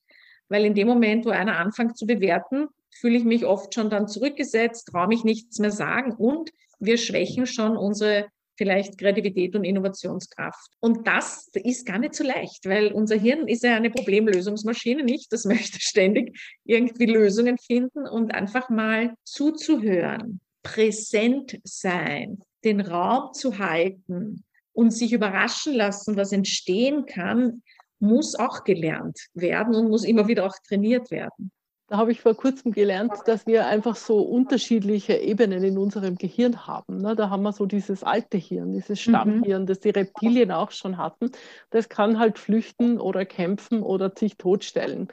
[0.47, 4.07] Weil in dem Moment, wo einer anfängt zu bewerten, fühle ich mich oft schon dann
[4.07, 8.27] zurückgesetzt, traue mich nichts mehr sagen und wir schwächen schon unsere
[8.59, 10.69] vielleicht Kreativität und Innovationskraft.
[10.81, 15.31] Und das ist gar nicht so leicht, weil unser Hirn ist ja eine Problemlösungsmaschine, nicht?
[15.31, 23.59] Das möchte ständig irgendwie Lösungen finden und einfach mal zuzuhören, präsent sein, den Raum zu
[23.59, 24.43] halten
[24.73, 27.63] und sich überraschen lassen, was entstehen kann,
[27.99, 31.51] muss auch gelernt werden und muss immer wieder auch trainiert werden.
[31.89, 36.67] Da habe ich vor kurzem gelernt, dass wir einfach so unterschiedliche Ebenen in unserem Gehirn
[36.67, 36.99] haben.
[36.99, 37.15] Ne?
[37.15, 39.09] Da haben wir so dieses alte Hirn, dieses mhm.
[39.09, 41.31] Stammhirn, das die Reptilien auch schon hatten.
[41.71, 45.07] Das kann halt flüchten oder kämpfen oder sich totstellen.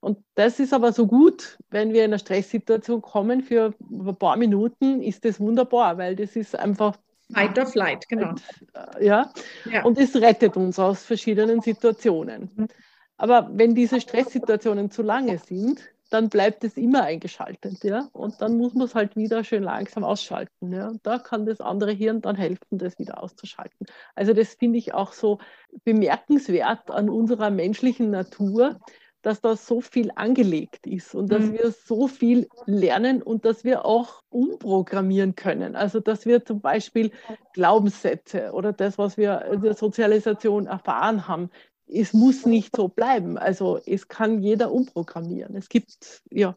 [0.00, 4.36] Und das ist aber so gut, wenn wir in eine Stresssituation kommen, für ein paar
[4.36, 6.96] Minuten ist das wunderbar, weil das ist einfach
[7.32, 8.34] Fight or Flight, genau.
[8.74, 9.30] Äh, ja?
[9.70, 12.50] ja, und es rettet uns aus verschiedenen Situationen.
[12.54, 12.68] Mhm.
[13.16, 15.80] Aber wenn diese Stresssituationen zu lange sind,
[16.12, 18.08] dann bleibt es immer eingeschaltet, ja.
[18.12, 20.88] Und dann muss man es halt wieder schön langsam ausschalten, ja.
[20.88, 23.86] Und da kann das andere Hirn dann helfen, das wieder auszuschalten.
[24.14, 25.38] Also das finde ich auch so
[25.84, 28.78] bemerkenswert an unserer menschlichen Natur,
[29.22, 31.52] dass da so viel angelegt ist und dass mhm.
[31.54, 35.76] wir so viel lernen und dass wir auch umprogrammieren können.
[35.76, 37.12] Also dass wir zum Beispiel
[37.54, 41.50] Glaubenssätze oder das, was wir in der Sozialisation erfahren haben,
[41.86, 43.38] es muss nicht so bleiben.
[43.38, 45.56] Also es kann jeder umprogrammieren.
[45.56, 46.56] Es gibt ja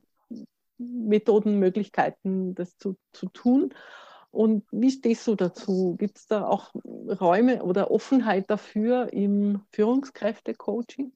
[0.78, 3.74] Methoden, Möglichkeiten, das zu, zu tun.
[4.32, 5.96] Und wie stehst du dazu?
[5.98, 11.14] Gibt es da auch Räume oder Offenheit dafür im Führungskräfte-Coaching?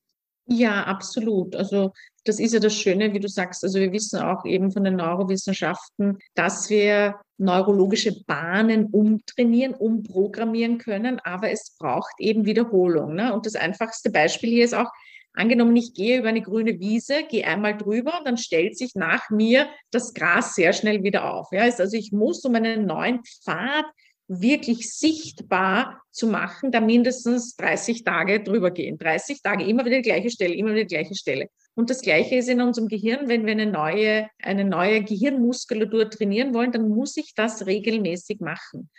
[0.51, 1.55] Ja, absolut.
[1.55, 1.93] Also
[2.25, 3.63] das ist ja das Schöne, wie du sagst.
[3.63, 11.19] Also wir wissen auch eben von den Neurowissenschaften, dass wir neurologische Bahnen umtrainieren, umprogrammieren können,
[11.19, 13.13] aber es braucht eben Wiederholung.
[13.13, 13.33] Ne?
[13.33, 14.91] Und das einfachste Beispiel hier ist auch,
[15.33, 19.29] angenommen, ich gehe über eine grüne Wiese, gehe einmal drüber und dann stellt sich nach
[19.29, 21.47] mir das Gras sehr schnell wieder auf.
[21.51, 21.61] Ja?
[21.61, 23.85] Also ich muss um einen neuen Pfad
[24.29, 28.97] wirklich sichtbar zu machen, da mindestens 30 Tage drüber gehen.
[28.97, 31.49] 30 Tage, immer wieder die gleiche Stelle, immer wieder die gleiche Stelle.
[31.73, 36.53] Und das Gleiche ist in unserem Gehirn, wenn wir eine neue, eine neue Gehirnmuskulatur trainieren
[36.53, 38.89] wollen, dann muss ich das regelmäßig machen.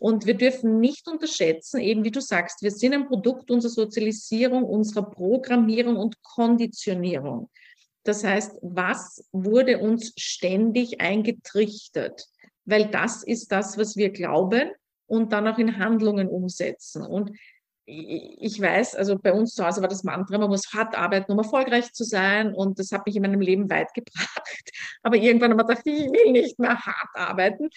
[0.00, 4.64] Und wir dürfen nicht unterschätzen, eben wie du sagst, wir sind ein Produkt unserer Sozialisierung,
[4.64, 7.48] unserer Programmierung und Konditionierung.
[8.02, 12.26] Das heißt, was wurde uns ständig eingetrichtert?
[12.64, 14.70] Weil das ist das, was wir glauben
[15.06, 17.02] und dann auch in Handlungen umsetzen.
[17.02, 17.32] Und
[17.86, 21.38] ich weiß, also bei uns zu Hause war das Mantra, man muss hart arbeiten, um
[21.38, 22.54] erfolgreich zu sein.
[22.54, 24.70] Und das hat mich in meinem Leben weit gebracht.
[25.02, 27.68] Aber irgendwann habe ich gedacht, ich will nicht mehr hart arbeiten.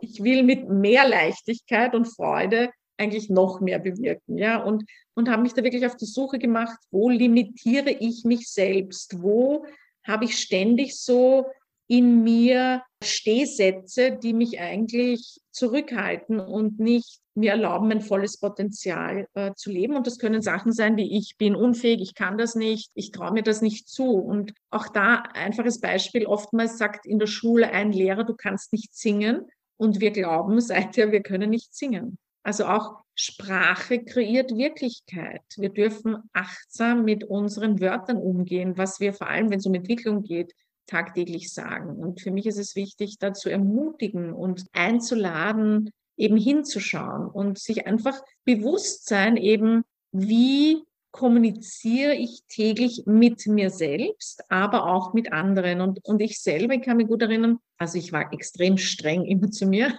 [0.00, 4.38] Ich will mit mehr Leichtigkeit und Freude eigentlich noch mehr bewirken.
[4.38, 8.50] Ja, und, und habe mich da wirklich auf die Suche gemacht, wo limitiere ich mich
[8.50, 9.22] selbst?
[9.22, 9.66] Wo
[10.06, 11.46] habe ich ständig so
[11.90, 19.54] in mir Stehsätze, die mich eigentlich zurückhalten und nicht mir erlauben, mein volles Potenzial äh,
[19.56, 19.96] zu leben.
[19.96, 23.32] Und das können Sachen sein wie ich bin unfähig, ich kann das nicht, ich traue
[23.32, 24.12] mir das nicht zu.
[24.12, 28.94] Und auch da einfaches Beispiel, oftmals sagt in der Schule ein Lehrer, du kannst nicht
[28.94, 29.46] singen.
[29.76, 32.18] Und wir glauben seither, wir können nicht singen.
[32.44, 35.42] Also auch Sprache kreiert Wirklichkeit.
[35.56, 40.22] Wir dürfen achtsam mit unseren Wörtern umgehen, was wir vor allem, wenn es um Entwicklung
[40.22, 40.54] geht,
[40.90, 41.96] tagtäglich sagen.
[41.96, 47.86] Und für mich ist es wichtig, da zu ermutigen und einzuladen, eben hinzuschauen und sich
[47.86, 55.80] einfach bewusst sein, eben wie kommuniziere ich täglich mit mir selbst, aber auch mit anderen.
[55.80, 59.50] Und, und ich selber, ich kann mich gut erinnern, also ich war extrem streng immer
[59.50, 59.98] zu mir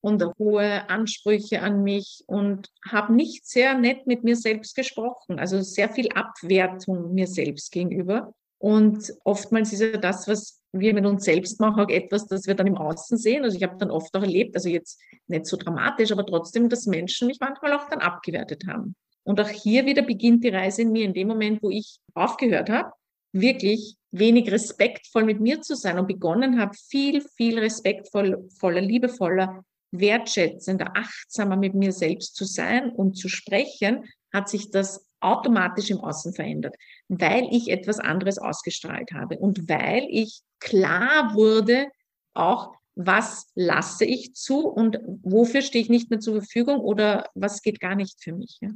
[0.00, 5.60] und hohe Ansprüche an mich und habe nicht sehr nett mit mir selbst gesprochen, also
[5.62, 8.32] sehr viel Abwertung mir selbst gegenüber.
[8.58, 12.54] Und oftmals ist ja das, was wir mit uns selbst machen, auch etwas, das wir
[12.54, 13.44] dann im Außen sehen.
[13.44, 16.86] Also ich habe dann oft auch erlebt, also jetzt nicht so dramatisch, aber trotzdem, dass
[16.86, 18.94] Menschen mich manchmal auch dann abgewertet haben.
[19.24, 22.70] Und auch hier wieder beginnt die Reise in mir, in dem Moment, wo ich aufgehört
[22.70, 22.92] habe,
[23.32, 30.92] wirklich wenig respektvoll mit mir zu sein und begonnen habe, viel, viel respektvoller, liebevoller, wertschätzender,
[30.96, 36.34] achtsamer mit mir selbst zu sein und zu sprechen, hat sich das automatisch im Außen
[36.34, 36.76] verändert,
[37.08, 41.86] weil ich etwas anderes ausgestrahlt habe und weil ich klar wurde,
[42.34, 47.62] auch was lasse ich zu und wofür stehe ich nicht mehr zur Verfügung oder was
[47.62, 48.58] geht gar nicht für mich.
[48.60, 48.70] Ja?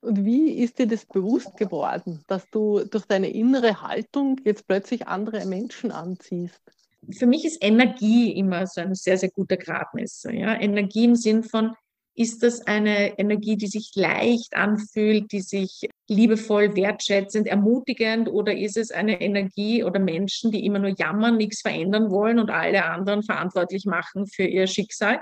[0.00, 5.06] Und wie ist dir das bewusst geworden, dass du durch deine innere Haltung jetzt plötzlich
[5.06, 6.60] andere Menschen anziehst?
[7.16, 10.32] Für mich ist Energie immer so ein sehr, sehr guter Gradmesser.
[10.32, 10.60] Ja?
[10.60, 11.74] Energie im Sinn von,
[12.18, 18.76] Ist das eine Energie, die sich leicht anfühlt, die sich liebevoll, wertschätzend, ermutigend oder ist
[18.76, 23.22] es eine Energie oder Menschen, die immer nur jammern, nichts verändern wollen und alle anderen
[23.22, 25.20] verantwortlich machen für ihr Schicksal?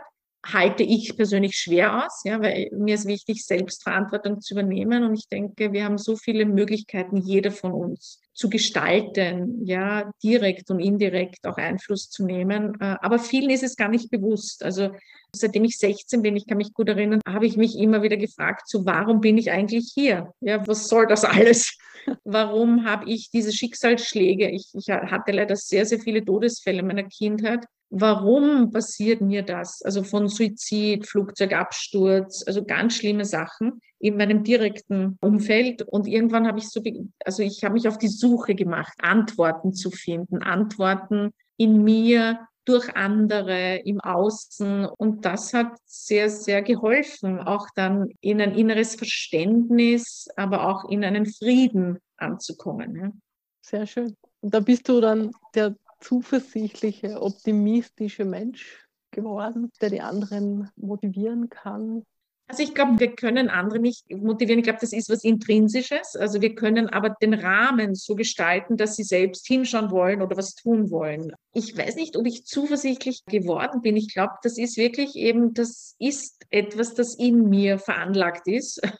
[0.53, 5.05] Halte ich persönlich schwer aus, ja, weil mir ist wichtig, Selbstverantwortung zu übernehmen.
[5.05, 10.71] Und ich denke, wir haben so viele Möglichkeiten, jeder von uns zu gestalten, ja, direkt
[10.71, 12.75] und indirekt auch Einfluss zu nehmen.
[12.81, 14.63] Äh, aber vielen ist es gar nicht bewusst.
[14.63, 14.91] Also
[15.35, 18.69] seitdem ich 16 bin, ich kann mich gut erinnern, habe ich mich immer wieder gefragt,
[18.69, 20.33] so warum bin ich eigentlich hier?
[20.41, 21.77] Ja, was soll das alles?
[22.23, 24.49] Warum habe ich diese Schicksalsschläge?
[24.51, 29.83] Ich, ich hatte leider sehr, sehr viele Todesfälle in meiner Kindheit warum passiert mir das?
[29.83, 35.83] Also von Suizid, Flugzeugabsturz, also ganz schlimme Sachen in meinem direkten Umfeld.
[35.83, 36.83] Und irgendwann habe ich so,
[37.25, 42.97] also ich habe mich auf die Suche gemacht, Antworten zu finden, Antworten in mir, durch
[42.97, 44.87] andere, im Außen.
[44.87, 51.05] Und das hat sehr, sehr geholfen, auch dann in ein inneres Verständnis, aber auch in
[51.05, 53.23] einen Frieden anzukommen.
[53.63, 54.17] Sehr schön.
[54.41, 62.05] Und da bist du dann der zuversichtliche, optimistische Mensch geworden, der die anderen motivieren kann?
[62.49, 64.61] Also ich glaube, wir können andere nicht motivieren.
[64.61, 66.15] Ich glaube, das ist was Intrinsisches.
[66.15, 70.55] Also wir können aber den Rahmen so gestalten, dass sie selbst hinschauen wollen oder was
[70.55, 71.33] tun wollen.
[71.53, 73.97] Ich weiß nicht, ob ich zuversichtlich geworden bin.
[73.97, 78.81] Ich glaube, das ist wirklich eben, das ist etwas, das in mir veranlagt ist.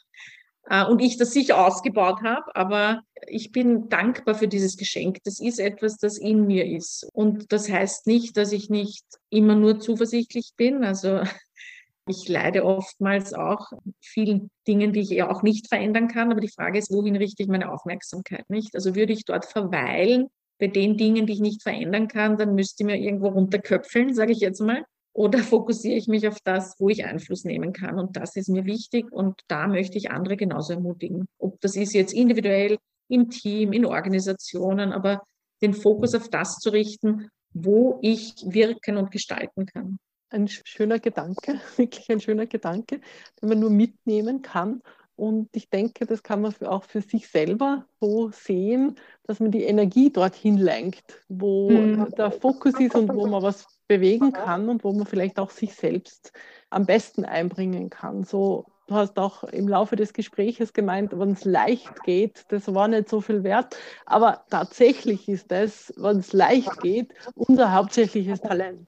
[0.69, 5.17] Äh, und ich das sicher ausgebaut habe, aber ich bin dankbar für dieses Geschenk.
[5.23, 7.07] Das ist etwas, das in mir ist.
[7.13, 10.83] Und das heißt nicht, dass ich nicht immer nur zuversichtlich bin.
[10.83, 11.21] Also
[12.07, 16.31] ich leide oftmals auch vielen Dingen, die ich ja auch nicht verändern kann.
[16.31, 18.75] Aber die Frage ist, wohin richte ich meine Aufmerksamkeit nicht?
[18.75, 20.27] Also würde ich dort verweilen
[20.59, 24.31] bei den Dingen, die ich nicht verändern kann, dann müsste ich mir irgendwo runterköpfeln, sage
[24.31, 24.83] ich jetzt mal.
[25.13, 27.99] Oder fokussiere ich mich auf das, wo ich Einfluss nehmen kann?
[27.99, 31.27] Und das ist mir wichtig und da möchte ich andere genauso ermutigen.
[31.39, 35.23] Ob das ist jetzt individuell, im Team, in Organisationen, aber
[35.61, 39.97] den Fokus auf das zu richten, wo ich wirken und gestalten kann.
[40.29, 43.01] Ein schöner Gedanke, wirklich ein schöner Gedanke,
[43.41, 44.81] den man nur mitnehmen kann.
[45.15, 49.63] Und ich denke, das kann man auch für sich selber so sehen, dass man die
[49.63, 52.13] Energie dorthin lenkt, wo mhm.
[52.15, 55.73] der Fokus ist und wo man was bewegen kann und wo man vielleicht auch sich
[55.73, 56.33] selbst
[56.69, 58.23] am besten einbringen kann.
[58.25, 63.09] So, hast auch im Laufe des Gespräches gemeint, wenn es leicht geht, das war nicht
[63.09, 63.77] so viel wert.
[64.05, 68.87] Aber tatsächlich ist das, wenn es leicht geht, unser hauptsächliches Talent.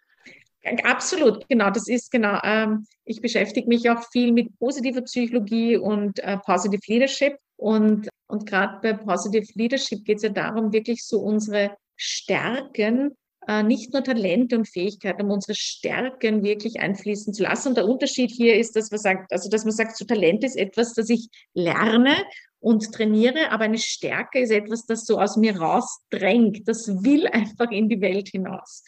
[0.84, 2.38] Absolut, genau, das ist genau.
[2.44, 7.38] Ähm, ich beschäftige mich auch viel mit positiver Psychologie und äh, Positive Leadership.
[7.56, 13.16] Und, und gerade bei Positive Leadership geht es ja darum, wirklich so unsere Stärken
[13.63, 17.69] nicht nur Talente und Fähigkeiten, um unsere Stärken wirklich einfließen zu lassen.
[17.69, 20.58] Und der Unterschied hier ist, dass man sagt, also dass man sagt, so Talent ist
[20.58, 22.15] etwas, das ich lerne
[22.60, 26.67] und trainiere, aber eine Stärke ist etwas, das so aus mir rausdrängt.
[26.67, 28.84] Das will einfach in die Welt hinaus.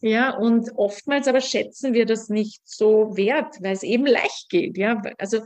[0.00, 4.76] Ja, und oftmals aber schätzen wir das nicht so wert, weil es eben leicht geht.
[4.76, 5.42] Ja, also äh,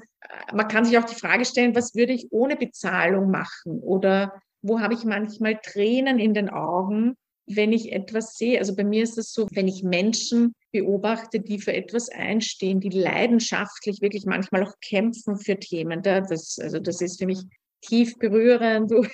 [0.54, 3.80] man kann sich auch die Frage stellen, was würde ich ohne Bezahlung machen?
[3.80, 4.32] Oder
[4.62, 8.58] wo habe ich manchmal Tränen in den Augen, wenn ich etwas sehe.
[8.58, 12.90] Also bei mir ist es so, wenn ich Menschen beobachte, die für etwas einstehen, die
[12.90, 16.02] leidenschaftlich wirklich manchmal auch kämpfen für Themen.
[16.02, 17.42] Das, also das ist für mich
[17.82, 19.06] tief berührend, wo,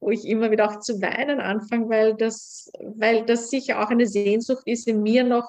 [0.00, 4.06] wo ich immer wieder auch zu weinen anfange, weil das, weil das sicher auch eine
[4.06, 5.48] Sehnsucht ist in mir noch,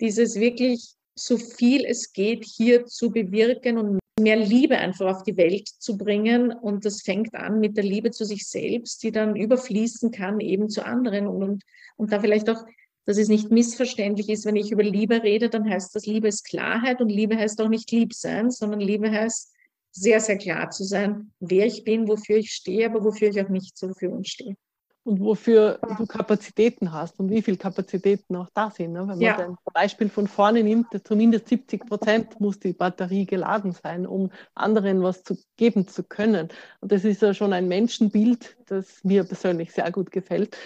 [0.00, 5.36] dieses wirklich so viel es geht hier zu bewirken und mehr Liebe einfach auf die
[5.36, 6.52] Welt zu bringen.
[6.52, 10.68] Und das fängt an mit der Liebe zu sich selbst, die dann überfließen kann eben
[10.68, 11.26] zu anderen.
[11.26, 11.64] Und, und,
[11.96, 12.64] und da vielleicht auch,
[13.04, 16.44] dass es nicht missverständlich ist, wenn ich über Liebe rede, dann heißt das, Liebe ist
[16.44, 19.52] Klarheit und Liebe heißt auch nicht lieb sein, sondern Liebe heißt
[19.90, 23.50] sehr, sehr klar zu sein, wer ich bin, wofür ich stehe, aber wofür ich auch
[23.50, 24.56] nicht zur Verfügung stehe
[25.04, 28.92] und wofür du Kapazitäten hast und wie viele Kapazitäten auch da sind.
[28.92, 29.00] Ne?
[29.00, 29.36] Wenn man ja.
[29.36, 35.02] ein Beispiel von vorne nimmt, zumindest 70 Prozent muss die Batterie geladen sein, um anderen
[35.02, 36.48] was zu geben zu können.
[36.80, 40.56] Und das ist ja schon ein Menschenbild, das mir persönlich sehr gut gefällt,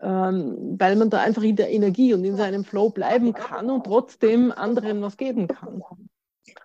[0.00, 3.84] ähm, weil man da einfach in der Energie und in seinem Flow bleiben kann und
[3.84, 5.82] trotzdem anderen was geben kann.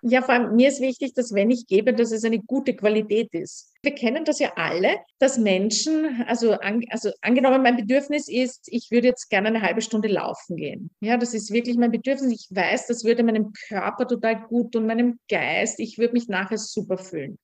[0.02, 3.32] Ja, vor allem mir ist wichtig, dass wenn ich gebe, dass es eine gute Qualität
[3.34, 3.72] ist.
[3.82, 8.90] Wir kennen das ja alle, dass Menschen, also, an, also angenommen, mein Bedürfnis ist, ich
[8.90, 10.90] würde jetzt gerne eine halbe Stunde laufen gehen.
[11.00, 12.32] Ja, das ist wirklich mein Bedürfnis.
[12.32, 15.78] Ich weiß, das würde meinem Körper total gut und meinem Geist.
[15.80, 17.38] Ich würde mich nachher super fühlen.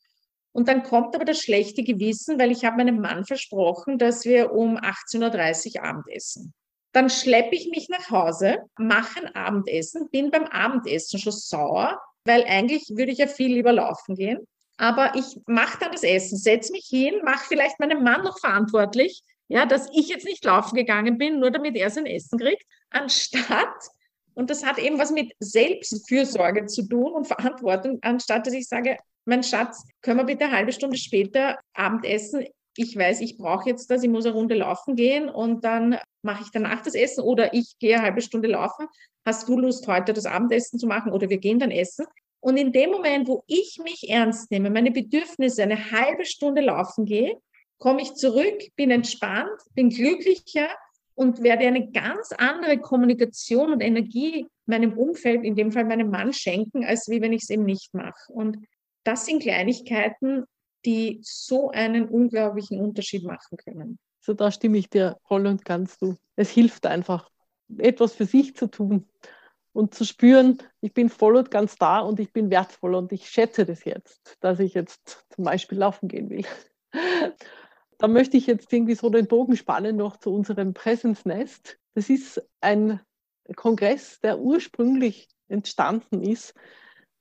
[0.53, 4.53] Und dann kommt aber das schlechte Gewissen, weil ich habe meinem Mann versprochen, dass wir
[4.53, 6.53] um 18.30 Uhr Abendessen.
[6.93, 12.45] Dann schleppe ich mich nach Hause, mache ein Abendessen, bin beim Abendessen schon sauer, weil
[12.45, 14.47] eigentlich würde ich ja viel lieber laufen gehen.
[14.77, 19.23] Aber ich mache dann das Essen, setze mich hin, mache vielleicht meinen Mann noch verantwortlich,
[19.49, 23.75] ja, dass ich jetzt nicht laufen gegangen bin, nur damit er sein Essen kriegt, anstatt,
[24.35, 28.97] und das hat eben was mit Selbstfürsorge zu tun und Verantwortung, anstatt dass ich sage,
[29.25, 32.47] mein Schatz, können wir bitte eine halbe Stunde später Abendessen?
[32.81, 36.45] Ich weiß, ich brauche jetzt das, ich muss eine Runde laufen gehen und dann mache
[36.45, 38.87] ich danach das Essen oder ich gehe eine halbe Stunde laufen.
[39.27, 42.07] Hast du Lust, heute das Abendessen zu machen oder wir gehen dann essen?
[42.39, 47.05] Und in dem Moment, wo ich mich ernst nehme, meine Bedürfnisse eine halbe Stunde laufen
[47.05, 47.37] gehe,
[47.79, 50.69] komme ich zurück, bin entspannt, bin glücklicher
[51.17, 56.33] und werde eine ganz andere Kommunikation und Energie meinem Umfeld, in dem Fall meinem Mann,
[56.33, 58.33] schenken, als wie wenn ich es eben nicht mache.
[58.33, 58.59] Und
[59.03, 60.45] das sind Kleinigkeiten,
[60.89, 63.99] die so einen unglaublichen Unterschied machen können.
[64.21, 66.17] So, da stimme ich dir voll und ganz zu.
[66.35, 67.31] Es hilft einfach,
[67.77, 69.07] etwas für sich zu tun
[69.75, 73.29] und zu spüren, ich bin voll und ganz da und ich bin wertvoll und ich
[73.29, 76.47] schätze das jetzt, dass ich jetzt zum Beispiel laufen gehen will.
[77.99, 81.79] Da möchte ich jetzt irgendwie so den Bogen spannen noch zu unserem Presence Nest.
[81.95, 83.01] Das ist ein
[83.57, 86.55] Kongress, der ursprünglich entstanden ist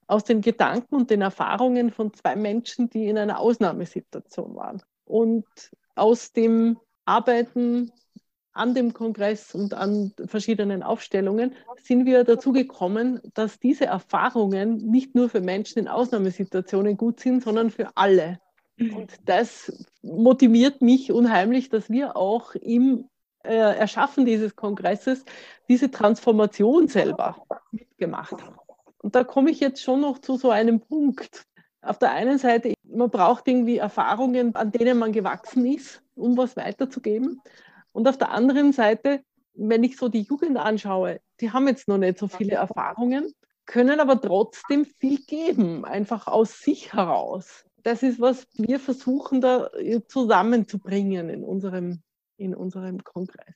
[0.08, 4.82] aus den Gedanken und den Erfahrungen von zwei Menschen, die in einer Ausnahmesituation waren.
[5.04, 5.46] Und
[5.94, 7.92] aus dem Arbeiten
[8.52, 15.14] an dem Kongress und an verschiedenen Aufstellungen sind wir dazu gekommen, dass diese Erfahrungen nicht
[15.14, 18.40] nur für Menschen in Ausnahmesituationen gut sind, sondern für alle.
[18.76, 18.96] Mhm.
[18.96, 23.08] Und das motiviert mich unheimlich, dass wir auch im
[23.44, 25.24] äh, Erschaffen dieses Kongresses
[25.68, 28.56] diese Transformation selber mitgemacht haben.
[28.98, 31.44] Und da komme ich jetzt schon noch zu so einem Punkt.
[31.80, 36.56] Auf der einen Seite, man braucht irgendwie Erfahrungen, an denen man gewachsen ist, um was
[36.56, 37.40] weiterzugeben.
[37.92, 39.22] Und auf der anderen Seite,
[39.54, 43.32] wenn ich so die Jugend anschaue, die haben jetzt noch nicht so viele Erfahrungen,
[43.66, 47.64] können aber trotzdem viel geben, einfach aus sich heraus.
[47.82, 49.70] Das ist, was wir versuchen da
[50.08, 52.02] zusammenzubringen in unserem,
[52.36, 53.54] in unserem Kongress.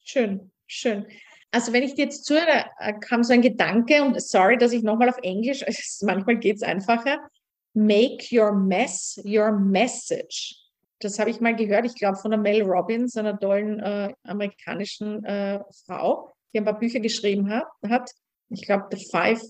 [0.00, 1.06] Schön, schön.
[1.54, 4.82] Also wenn ich dir jetzt zuhöre, äh, kam so ein Gedanke, und sorry, dass ich
[4.82, 5.64] nochmal auf Englisch,
[6.02, 7.18] manchmal geht es einfacher,
[7.72, 10.64] make your mess your message
[11.04, 15.24] das habe ich mal gehört, ich glaube von der Mel Robbins, einer tollen äh, amerikanischen
[15.24, 17.66] äh, Frau, die ein paar Bücher geschrieben hat.
[17.88, 18.10] hat.
[18.48, 19.42] Ich glaube, The Five,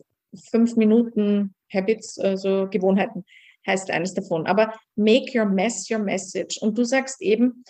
[0.50, 3.24] fünf Minuten Habits, also Gewohnheiten,
[3.66, 4.46] heißt eines davon.
[4.46, 6.59] Aber make your mess your message.
[6.61, 7.64] Und du sagst eben,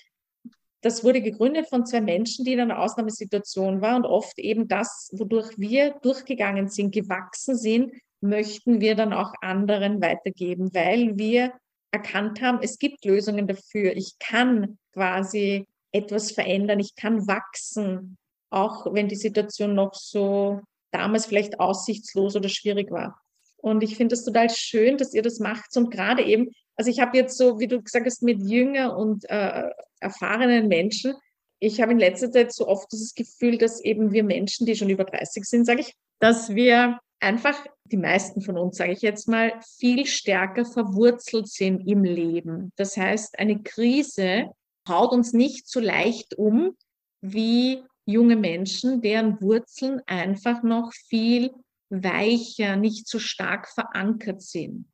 [0.85, 5.09] das wurde gegründet von zwei Menschen, die in einer Ausnahmesituation waren und oft eben das,
[5.15, 11.55] wodurch wir durchgegangen sind, gewachsen sind, möchten wir dann auch anderen weitergeben, weil wir
[11.91, 13.97] erkannt haben, es gibt Lösungen dafür.
[13.97, 18.19] Ich kann quasi etwas verändern, ich kann wachsen,
[18.51, 20.61] auch wenn die Situation noch so
[20.91, 23.19] damals vielleicht aussichtslos oder schwierig war.
[23.57, 25.75] Und ich finde es total schön, dass ihr das macht.
[25.79, 29.29] Und gerade eben, also ich habe jetzt so, wie du gesagt hast, mit jünger und
[29.31, 29.71] äh,
[30.01, 31.15] erfahrenen Menschen,
[31.61, 34.91] ich habe in letzter Zeit so oft dieses Gefühl, dass eben wir Menschen, die schon
[34.91, 37.57] über 30 sind, sage ich, dass wir einfach
[37.87, 42.71] die meisten von uns, sage ich jetzt mal, viel stärker verwurzelt sind im Leben.
[42.77, 44.51] Das heißt, eine Krise
[44.89, 46.77] haut uns nicht so leicht um
[47.23, 51.51] wie junge Menschen, deren Wurzeln einfach noch viel
[51.89, 54.87] weicher, nicht so stark verankert sind.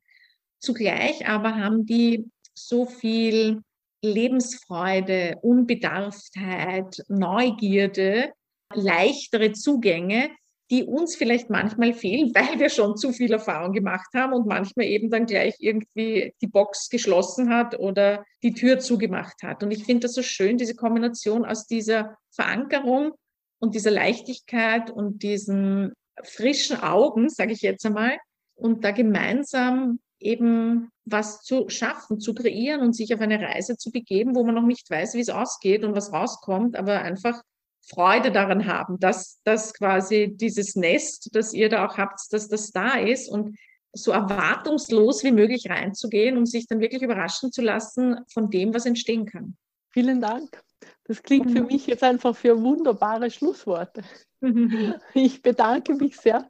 [0.61, 3.61] Zugleich aber haben die so viel
[4.03, 8.31] Lebensfreude, Unbedarftheit, Neugierde,
[8.73, 10.29] leichtere Zugänge,
[10.69, 14.85] die uns vielleicht manchmal fehlen, weil wir schon zu viel Erfahrung gemacht haben und manchmal
[14.85, 19.63] eben dann gleich irgendwie die Box geschlossen hat oder die Tür zugemacht hat.
[19.63, 23.13] Und ich finde das so schön, diese Kombination aus dieser Verankerung
[23.59, 25.93] und dieser Leichtigkeit und diesen
[26.23, 28.17] frischen Augen, sage ich jetzt einmal,
[28.55, 33.91] und da gemeinsam eben was zu schaffen, zu kreieren und sich auf eine Reise zu
[33.91, 37.41] begeben, wo man noch nicht weiß, wie es ausgeht und was rauskommt, aber einfach
[37.81, 42.71] Freude daran haben, dass, dass quasi dieses Nest, das ihr da auch habt, dass das
[42.71, 43.57] da ist und
[43.93, 48.85] so erwartungslos wie möglich reinzugehen, um sich dann wirklich überraschen zu lassen von dem, was
[48.85, 49.57] entstehen kann.
[49.89, 50.61] Vielen Dank.
[51.05, 51.67] Das klingt für mhm.
[51.67, 54.03] mich jetzt einfach für wunderbare Schlussworte.
[55.13, 56.49] Ich bedanke mich sehr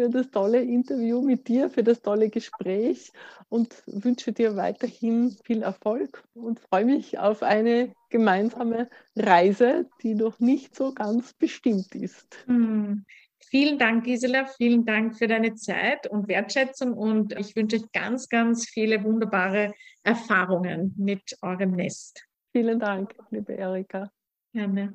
[0.00, 3.12] für das tolle Interview mit dir, für das tolle Gespräch
[3.50, 10.40] und wünsche dir weiterhin viel Erfolg und freue mich auf eine gemeinsame Reise, die noch
[10.40, 12.46] nicht so ganz bestimmt ist.
[12.46, 13.04] Mhm.
[13.50, 14.46] Vielen Dank, Gisela.
[14.46, 16.94] Vielen Dank für deine Zeit und Wertschätzung.
[16.94, 22.24] Und ich wünsche euch ganz, ganz viele wunderbare Erfahrungen mit eurem Nest.
[22.52, 24.10] Vielen Dank, liebe Erika.
[24.54, 24.94] Gerne.